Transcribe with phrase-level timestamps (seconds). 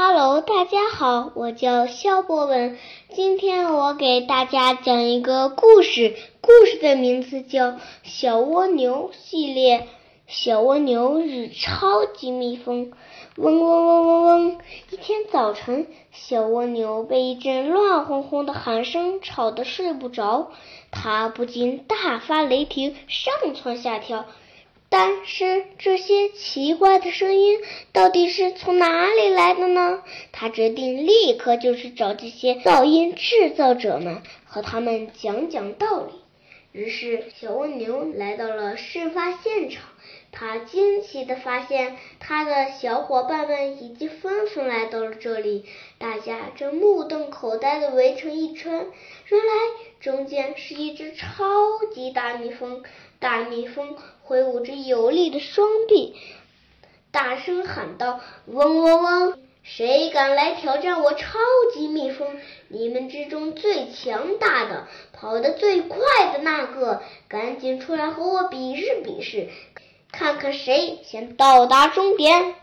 [0.00, 2.78] Hello，大家好，我叫肖博文。
[3.12, 7.72] 今天我给大家讲一个故事，故事的名字叫
[8.04, 9.80] 《小蜗牛系列》。
[10.28, 12.92] 小蜗牛是超级蜜蜂，
[13.38, 14.58] 嗡嗡嗡嗡嗡。
[14.92, 20.52] 一天早晨，小蜗牛被一阵乱哄哄的喊声吵得睡不着，
[20.92, 24.26] 它不禁大发雷霆，上蹿下跳。
[24.90, 27.58] 但是这些奇怪的声音
[27.92, 30.02] 到底是从哪里来的呢？
[30.32, 36.12] 他决定立刻就去找这些噪音制造者们，和他们讲讲道理。
[36.72, 39.82] 于是，小蜗牛来到了事发现场。
[40.30, 45.64] 他惊奇的发现，他的小伙伴们已经纷纷来到了这里，
[45.96, 48.72] 大家正目瞪口呆的围成一圈。
[48.72, 49.54] 原来，
[50.00, 51.26] 中间是一只超
[51.92, 52.82] 级大蜜蜂。
[53.20, 56.14] 大蜜蜂挥舞着有力的双臂，
[57.10, 59.38] 大声喊道：“嗡嗡嗡！
[59.64, 61.38] 谁敢来挑战我超
[61.74, 62.38] 级蜜蜂？
[62.68, 65.98] 你们之中最强大的、跑得最快
[66.32, 69.48] 的那个，赶紧出来和我比试比试，
[70.12, 72.54] 看看谁先到达终点！”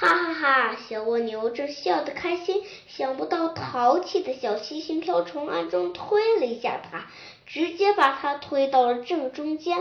[0.00, 0.76] 哈哈哈！
[0.88, 7.04] 小蜗牛正笑得开心，想不到淘气的小七星瓢虫暗中推了一下它。
[7.46, 9.76] 直接把他推到了正中间，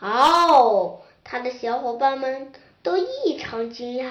[0.00, 2.50] 哦，他的小伙伴们
[2.82, 4.08] 都异常惊讶，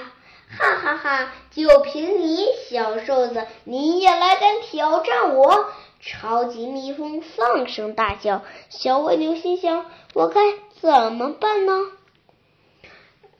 [0.47, 1.33] 哈哈哈！
[1.49, 5.71] 就凭你小瘦子，你也来敢挑战我？
[5.99, 8.43] 超级蜜蜂放声大叫。
[8.69, 10.39] 小蜗牛心想：我该
[10.79, 11.73] 怎么办呢？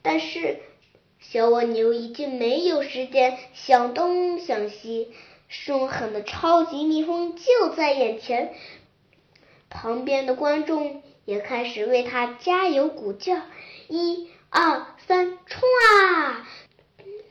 [0.02, 0.62] 但是
[1.30, 5.12] 小蜗牛已经没有时间想东想西，
[5.50, 8.54] 凶狠的超级蜜蜂就在眼前。
[9.70, 13.44] 旁边的观众也开始为他加油鼓劲儿，
[13.90, 15.62] 一、二、三，冲
[15.92, 16.48] 啊！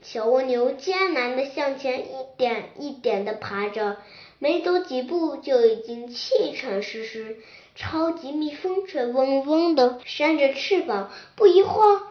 [0.02, 3.96] 小蜗牛艰难的向前一点一点的爬着，
[4.38, 7.38] 没走几步就已经气喘吁吁。
[7.74, 12.02] 超级蜜蜂却嗡嗡的扇着翅膀，不一会儿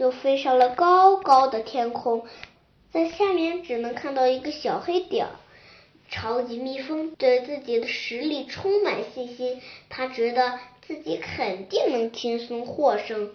[0.00, 2.24] 就飞上了高高的天空，
[2.90, 5.32] 在下面只能看到一个小黑点儿。
[6.08, 9.60] 超级蜜蜂对自己的实力充满信心，
[9.90, 13.34] 他觉得自己肯定能轻松获胜，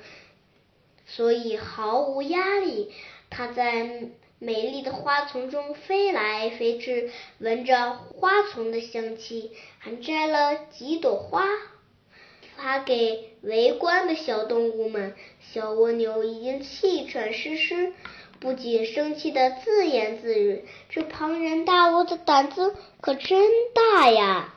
[1.05, 2.91] 所以毫无压力。
[3.29, 4.09] 他在
[4.39, 11.45] 美丽的花丛中飞来飞去，闻着花丛的香气，还摘了几朵花，
[12.57, 15.15] 发给围观的小动物们。
[15.53, 17.93] 小蜗牛已经气喘吁吁。
[18.39, 23.41] 不仅生气的自言自语：“这庞然大物的胆子可真
[23.73, 24.53] 大呀！”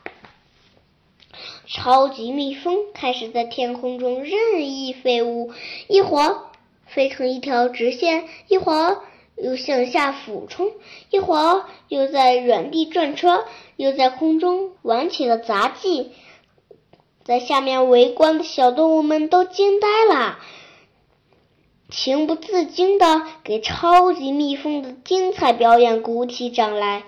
[1.66, 5.52] 超级蜜蜂开始在天空中任意飞舞，
[5.86, 6.38] 一会儿
[6.86, 9.00] 飞成一条直线，一会儿
[9.36, 10.72] 又向下俯冲，
[11.10, 13.44] 一会儿又在原地转圈，
[13.76, 16.10] 又在空中玩起了杂技。
[17.28, 20.38] 在下面围观的小动物们都惊呆了。
[21.90, 27.02] 情不自禁的给超级蜜蜂的精彩表演鼓起掌来。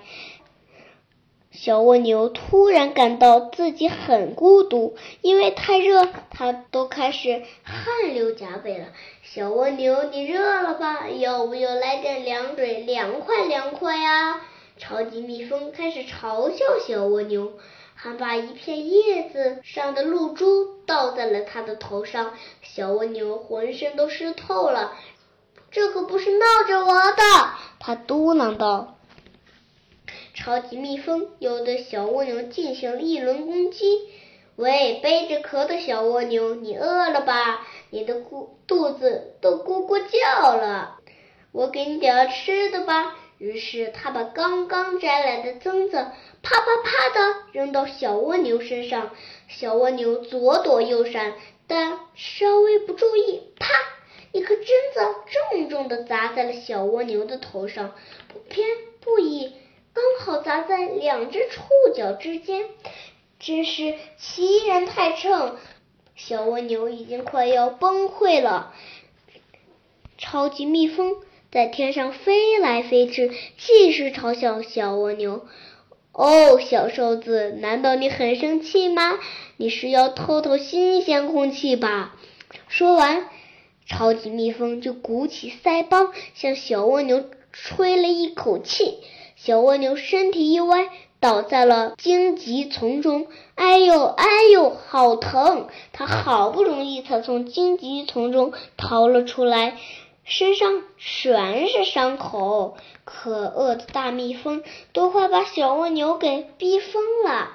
[1.49, 8.89] 小蜗牛突然感到自己很孤独，因为太热，它都开始汗流浃背了。
[9.23, 11.09] 小蜗牛，你热了吧？
[11.09, 14.39] 要不要来点凉水，凉快凉快呀？
[14.77, 17.53] 超级蜜蜂开始嘲笑小蜗牛。
[18.03, 24.93] 还把一片叶子上的露珠倒在了他的头上，小蜗牛浑身都湿透了。
[25.69, 27.21] 这可不是闹着玩的，
[27.79, 28.97] 他嘟囔道。
[30.33, 33.99] 超级蜜蜂又对小蜗牛进行了一轮攻击。
[34.55, 37.67] 喂，背着壳的小蜗牛，你饿了吧？
[37.91, 40.97] 你的咕肚子都咕咕叫了，
[41.51, 43.15] 我给你点吃的吧。
[43.41, 45.97] 于是他把刚刚摘来的榛子
[46.43, 49.09] 啪啪啪的扔到小蜗牛身上，
[49.47, 51.33] 小蜗牛左躲右闪，
[51.65, 53.67] 但稍微不注意，啪！
[54.31, 55.15] 一颗榛子
[55.49, 57.95] 重重的砸在了小蜗牛的头上，
[58.31, 58.67] 不偏
[58.99, 59.51] 不倚，
[59.91, 61.63] 刚好砸在两只触
[61.95, 62.69] 角之间，
[63.39, 65.55] 真是欺人太甚！
[66.15, 68.75] 小蜗牛已经快要崩溃了。
[70.19, 71.15] 超级蜜蜂。
[71.51, 75.45] 在天上飞来飞去，继续嘲笑小蜗牛。
[76.13, 79.19] 哦，小瘦子，难道你很生气吗？
[79.57, 82.15] 你是要透透新鲜空气吧？
[82.69, 83.27] 说完，
[83.85, 88.99] 超级蜜蜂就鼓起腮帮，向小蜗牛吹了一口气。
[89.35, 90.87] 小蜗牛身体一歪，
[91.19, 93.27] 倒在了荆棘丛中。
[93.55, 95.67] 哎呦，哎呦，好疼！
[95.91, 99.77] 它好不容易才从荆棘丛中逃了出来。
[100.31, 102.77] 身上全是伤口。
[103.03, 104.63] 可恶的大蜜蜂
[104.93, 107.49] 都快把小蜗牛给逼疯了。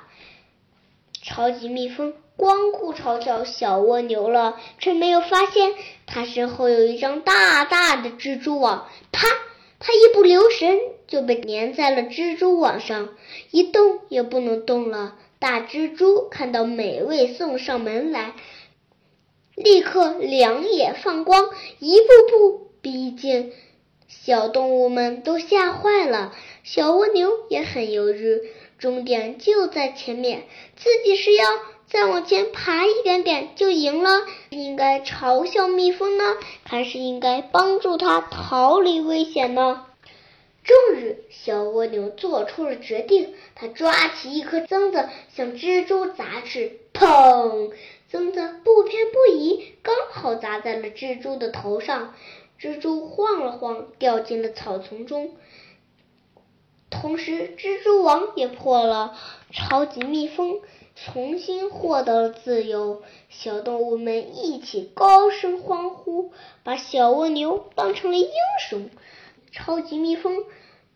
[1.23, 5.73] 超级蜜蜂光顾嘲笑小蜗牛了，却没有发现
[6.05, 8.87] 它身后有一张大大的蜘蛛网。
[9.11, 9.27] 啪！
[9.79, 13.09] 它一不留神就被粘在了蜘蛛网上，
[13.51, 15.17] 一动也不能动了。
[15.39, 18.35] 大蜘蛛看到美味送上门来，
[19.55, 23.53] 立刻两眼放光，一步步毕竟。
[24.07, 28.41] 小动物们都吓坏了，小蜗牛也很犹豫，
[28.79, 30.45] 终点就在前面，
[30.77, 31.45] 自己是要
[31.89, 34.23] 再往前爬一点点就赢了。
[34.51, 39.85] 应该嘲笑蜜蜂呢，还是应该帮助它逃离危险呢？
[40.63, 43.35] 终于，小蜗牛做出了决定。
[43.57, 47.73] 它抓起一颗榛子向蜘蛛砸去，砰！
[48.13, 52.15] 榛子不偏不倚，刚好砸在了蜘蛛的头上。
[52.59, 55.33] 蜘蛛晃了晃，掉进了草丛中。
[56.89, 59.17] 同时，蜘蛛网也破了。
[59.53, 60.61] 超级蜜蜂
[60.95, 63.03] 重新获得了自由。
[63.29, 66.33] 小动物们一起高声欢呼，
[66.63, 68.31] 把小蜗牛当成了英
[68.69, 68.89] 雄。
[69.51, 70.45] 超级蜜蜂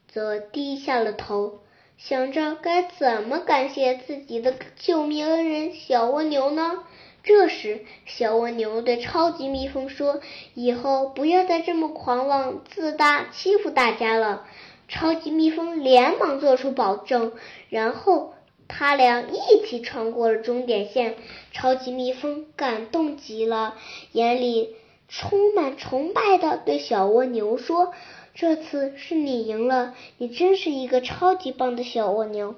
[0.09, 1.61] 则低下了头，
[1.99, 6.85] 想着该怎么感谢自己的救命恩人小蜗牛呢？
[7.23, 10.21] 这时，小蜗牛对超级蜜蜂说
[10.55, 14.47] ：“以后不要再这么狂妄自大，欺负大家了。”
[14.89, 17.33] 超级蜜蜂连忙做出保证，
[17.69, 18.35] 然后
[18.67, 21.17] 他俩一起穿过了终点线。
[21.53, 23.77] 超级蜜蜂感动极了，
[24.13, 24.75] 眼里
[25.09, 27.93] 充满崇拜的对小蜗牛说。
[28.33, 32.55] 这次是你赢了，你真是一个超级棒的小蜗牛。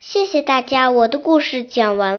[0.00, 2.06] 谢谢大家，我的故事讲完。